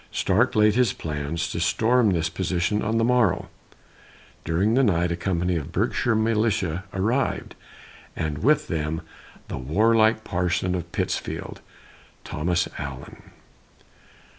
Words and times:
Stark 0.11 0.55
laid 0.55 0.73
his 0.73 0.93
plans 0.93 1.47
to 1.51 1.59
storm 1.59 2.09
this 2.09 2.27
position 2.27 2.81
on 2.81 2.97
the 2.97 3.03
morrow. 3.03 3.49
During 4.43 4.73
the 4.73 4.81
night, 4.83 5.11
a 5.11 5.15
company 5.15 5.57
of 5.57 5.71
Berkshire 5.71 6.15
militia 6.15 6.85
arrived, 6.91 7.53
and 8.15 8.39
with 8.39 8.67
them 8.67 9.03
the 9.47 9.59
warlike 9.59 10.23
parson 10.23 10.73
of 10.73 10.91
Pittsfield, 10.91 11.61
Thomas 12.23 12.67
Allen. 12.79 13.29